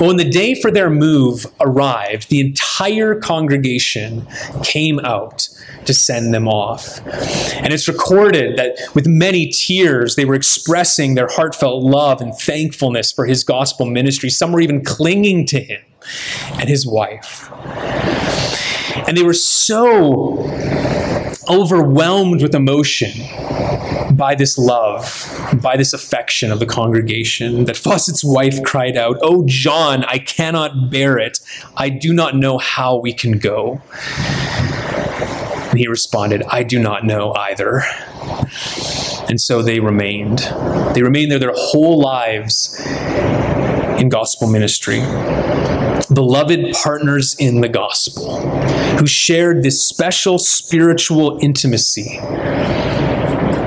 [0.00, 4.26] Well, when the day for their move arrived, the entire congregation
[4.62, 5.50] came out
[5.84, 7.06] to send them off.
[7.54, 13.12] And it's recorded that with many tears, they were expressing their heartfelt love and thankfulness
[13.12, 14.30] for his gospel ministry.
[14.30, 15.82] Some were even clinging to him
[16.52, 17.50] and his wife.
[19.06, 20.48] And they were so
[21.50, 23.10] overwhelmed with emotion
[24.12, 25.28] by this love,
[25.62, 30.90] by this affection of the congregation, that Fawcett's wife cried out, Oh, John, I cannot
[30.90, 31.40] bear it.
[31.76, 33.80] I do not know how we can go.
[35.70, 37.82] And he responded, I do not know either.
[39.28, 40.40] And so they remained.
[40.94, 42.78] They remained there their whole lives
[43.98, 45.00] in gospel ministry.
[46.12, 48.40] Beloved partners in the gospel
[48.98, 52.18] who shared this special spiritual intimacy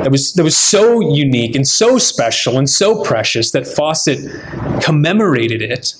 [0.05, 4.19] that was, that was so unique and so special and so precious that Fawcett
[4.79, 5.95] commemorated it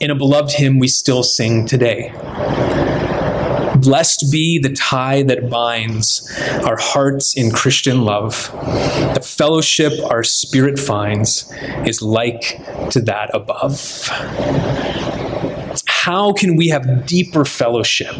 [0.00, 2.10] in a beloved hymn we still sing today.
[3.76, 6.28] Blessed be the tie that binds
[6.64, 8.50] our hearts in Christian love.
[9.14, 11.48] The fellowship our spirit finds
[11.86, 14.10] is like to that above
[16.06, 18.16] how can we have deeper fellowship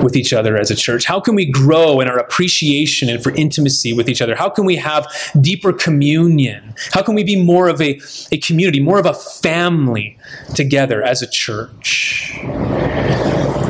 [0.00, 1.06] with each other as a church?
[1.06, 4.36] How can we grow in our appreciation and for intimacy with each other?
[4.36, 6.72] How can we have deeper communion?
[6.92, 8.00] How can we be more of a,
[8.30, 10.16] a community, more of a family
[10.54, 12.38] together as a church?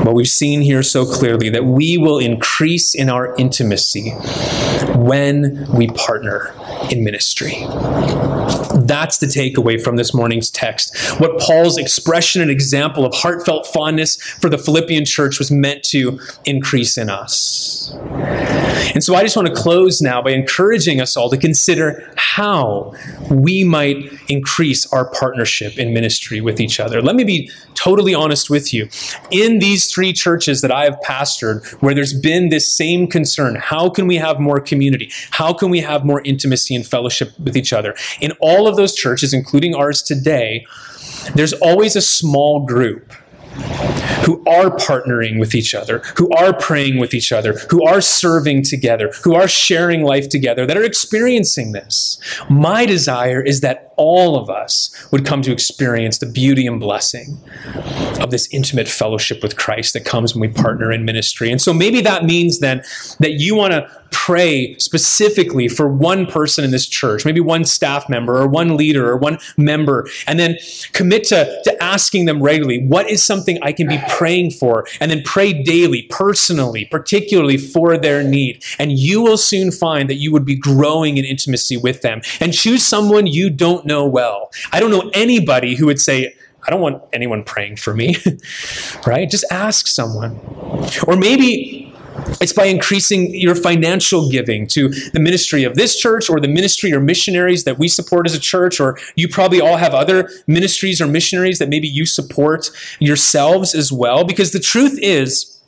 [0.04, 4.10] Well, we've seen here so clearly that we will increase in our intimacy
[4.96, 6.54] when we partner
[6.90, 7.54] in ministry.
[8.86, 10.96] That's the takeaway from this morning's text.
[11.18, 16.20] What Paul's expression and example of heartfelt fondness for the Philippian church was meant to
[16.44, 17.92] increase in us.
[18.94, 22.94] And so I just want to close now by encouraging us all to consider how
[23.30, 23.96] we might
[24.28, 27.02] increase our partnership in ministry with each other.
[27.02, 28.88] Let me be totally honest with you.
[29.30, 33.88] In these three churches that I have pastored, where there's been this same concern how
[33.90, 35.10] can we have more community?
[35.30, 37.94] How can we have more intimacy and fellowship with each other?
[38.20, 40.66] In all of those churches, including ours today,
[41.34, 43.12] there's always a small group
[44.24, 48.62] who are partnering with each other, who are praying with each other, who are serving
[48.62, 52.18] together, who are sharing life together, that are experiencing this.
[52.50, 57.38] My desire is that all of us would come to experience the beauty and blessing
[58.20, 61.50] of this intimate fellowship with Christ that comes when we partner in ministry.
[61.50, 62.82] And so maybe that means then
[63.20, 68.08] that you want to pray specifically for one person in this church, maybe one staff
[68.08, 70.56] member or one leader or one member, and then
[70.92, 74.86] commit to, to asking them regularly, what is something I can be praying for?
[75.00, 78.64] And then pray daily, personally, particularly for their need.
[78.78, 82.22] And you will soon find that you would be growing in intimacy with them.
[82.40, 84.50] And choose someone you don't know well.
[84.72, 86.34] I don't know anybody who would say,
[86.66, 88.16] I don't want anyone praying for me,
[89.06, 89.30] right?
[89.30, 90.40] Just ask someone.
[91.06, 91.85] Or maybe
[92.40, 96.92] it's by increasing your financial giving to the ministry of this church or the ministry
[96.92, 101.00] or missionaries that we support as a church, or you probably all have other ministries
[101.00, 104.24] or missionaries that maybe you support yourselves as well.
[104.24, 105.60] Because the truth is,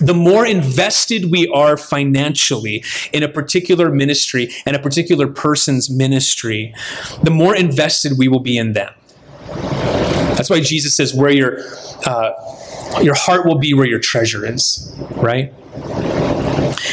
[0.00, 6.74] the more invested we are financially in a particular ministry and a particular person's ministry,
[7.22, 8.92] the more invested we will be in them.
[10.36, 11.58] That's why Jesus says, "Where your
[12.06, 12.32] uh,
[13.00, 15.52] your heart will be, where your treasure is." Right.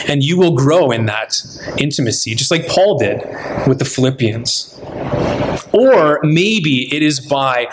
[0.07, 1.41] And you will grow in that
[1.77, 3.21] intimacy, just like Paul did
[3.67, 4.75] with the Philippians.
[5.73, 7.67] Or maybe it is by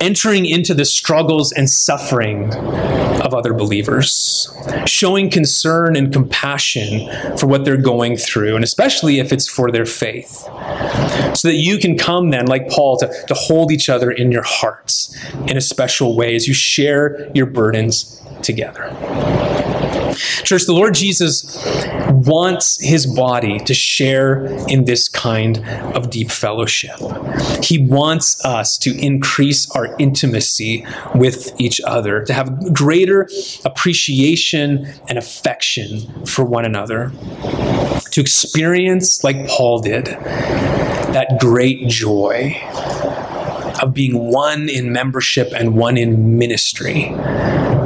[0.00, 2.54] entering into the struggles and suffering
[3.22, 4.50] of other believers,
[4.86, 9.86] showing concern and compassion for what they're going through, and especially if it's for their
[9.86, 10.48] faith.
[11.34, 14.42] So that you can come then, like Paul, to, to hold each other in your
[14.42, 18.90] hearts in a special way as you share your burdens together.
[20.44, 21.64] Church, the Lord Jesus
[22.10, 26.98] wants his body to share in this kind of deep fellowship.
[27.62, 30.84] He wants us to increase our intimacy
[31.14, 33.28] with each other, to have greater
[33.64, 37.12] appreciation and affection for one another,
[38.10, 42.60] to experience, like Paul did, that great joy
[43.82, 47.14] of being one in membership and one in ministry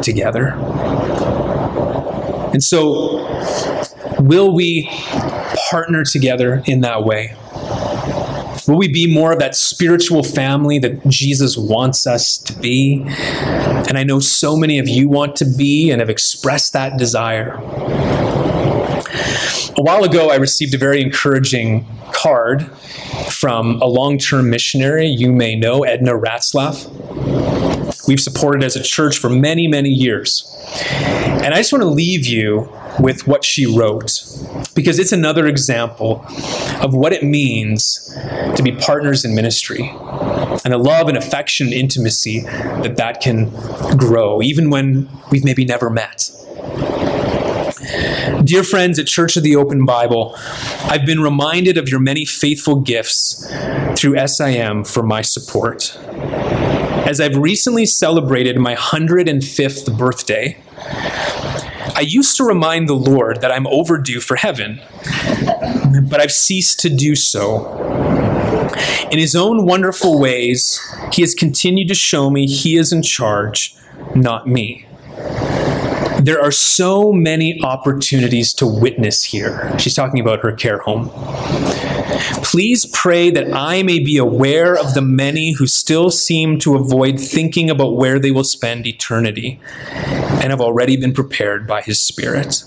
[0.03, 0.55] together.
[2.57, 3.19] And so,
[4.19, 4.89] will we
[5.69, 7.37] partner together in that way?
[8.67, 13.03] Will we be more of that spiritual family that Jesus wants us to be?
[13.05, 17.57] And I know so many of you want to be and have expressed that desire.
[19.77, 21.85] A while ago, I received a very encouraging
[22.15, 22.75] card
[23.31, 27.26] from a long term missionary you may know, Edna Ratzlaff.
[28.07, 30.45] We've supported as a church for many, many years.
[31.43, 34.23] And I just want to leave you with what she wrote
[34.75, 36.25] because it's another example
[36.81, 38.11] of what it means
[38.57, 39.91] to be partners in ministry
[40.65, 43.51] and a love and affection and intimacy that that can
[43.97, 46.31] grow even when we've maybe never met.
[48.43, 50.35] Dear friends at Church of the Open Bible,
[50.85, 53.47] I've been reminded of your many faithful gifts
[53.97, 55.97] through SIM for my support.
[57.07, 60.59] As I've recently celebrated my 105th birthday,
[61.95, 64.81] I used to remind the Lord that I'm overdue for heaven,
[66.09, 67.73] but I've ceased to do so.
[69.13, 70.81] In His own wonderful ways,
[71.13, 73.77] He has continued to show me He is in charge,
[74.17, 74.87] not me.
[76.21, 79.79] There are so many opportunities to witness here.
[79.79, 81.11] She's talking about her care home.
[82.43, 87.21] Please pray that I may be aware of the many who still seem to avoid
[87.21, 89.61] thinking about where they will spend eternity
[89.93, 92.65] and have already been prepared by His Spirit.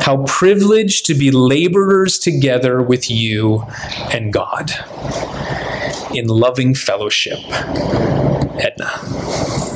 [0.00, 3.64] How privileged to be laborers together with you
[4.12, 4.70] and God
[6.14, 7.38] in loving fellowship.
[8.60, 9.67] Edna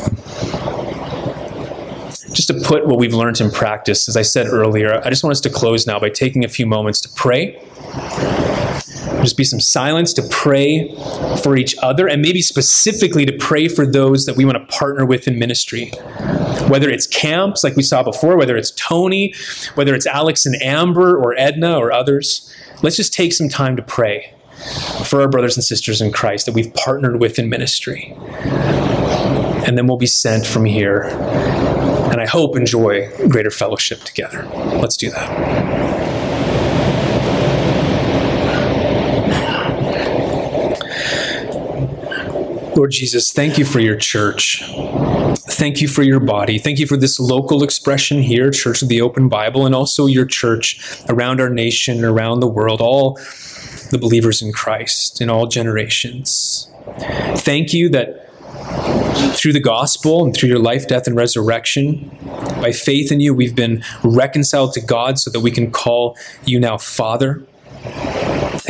[2.32, 5.32] just to put what we've learned in practice, as I said earlier, I just want
[5.32, 7.62] us to close now by taking a few moments to pray.
[9.22, 10.94] Just be some silence to pray
[11.42, 15.04] for each other and maybe specifically to pray for those that we want to partner
[15.04, 15.90] with in ministry.
[16.68, 19.34] Whether it's camps like we saw before, whether it's Tony,
[19.74, 22.52] whether it's Alex and Amber or Edna or others,
[22.82, 24.34] let's just take some time to pray
[25.04, 28.14] for our brothers and sisters in Christ that we've partnered with in ministry.
[29.64, 31.04] And then we'll be sent from here
[32.22, 34.44] I hope enjoy greater fellowship together.
[34.80, 35.28] Let's do that.
[42.76, 44.62] Lord Jesus, thank you for your church.
[45.34, 46.60] Thank you for your body.
[46.60, 50.24] Thank you for this local expression here, Church of the Open Bible, and also your
[50.24, 53.16] church around our nation, around the world, all
[53.90, 56.70] the believers in Christ in all generations.
[57.38, 58.21] Thank you that
[59.34, 62.10] through the gospel and through your life, death, and resurrection,
[62.60, 66.60] by faith in you, we've been reconciled to God so that we can call you
[66.60, 67.42] now Father.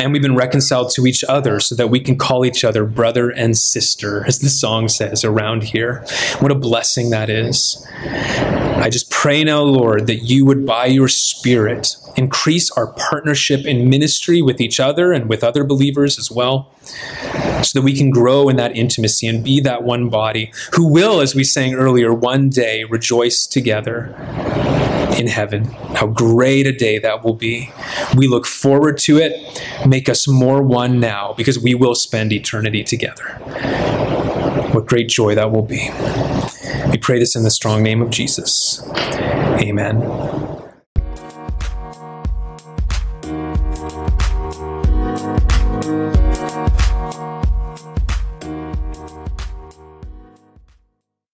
[0.03, 3.29] And we've been reconciled to each other so that we can call each other brother
[3.29, 6.05] and sister, as the song says around here.
[6.39, 7.87] What a blessing that is.
[8.03, 13.89] I just pray now, Lord, that you would, by your Spirit, increase our partnership in
[13.89, 16.69] ministry with each other and with other believers as well,
[17.63, 21.21] so that we can grow in that intimacy and be that one body who will,
[21.21, 24.13] as we sang earlier, one day rejoice together
[25.17, 25.65] in heaven.
[25.95, 27.71] How great a day that will be.
[28.15, 29.63] We look forward to it.
[29.87, 33.25] Make us more one now because we will spend eternity together.
[34.73, 35.89] What great joy that will be.
[36.91, 38.81] We pray this in the strong name of Jesus.
[39.59, 40.42] Amen.